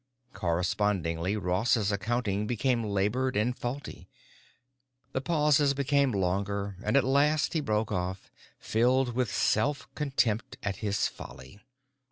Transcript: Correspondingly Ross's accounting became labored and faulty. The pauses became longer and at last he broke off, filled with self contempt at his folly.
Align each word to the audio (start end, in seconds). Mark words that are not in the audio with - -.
Correspondingly 0.33 1.37
Ross's 1.37 1.91
accounting 1.91 2.47
became 2.47 2.83
labored 2.83 3.37
and 3.37 3.55
faulty. 3.55 4.09
The 5.11 5.21
pauses 5.21 5.75
became 5.75 6.11
longer 6.11 6.75
and 6.83 6.97
at 6.97 7.03
last 7.03 7.53
he 7.53 7.59
broke 7.61 7.91
off, 7.91 8.31
filled 8.57 9.13
with 9.13 9.31
self 9.31 9.87
contempt 9.93 10.57
at 10.63 10.77
his 10.77 11.07
folly. 11.07 11.61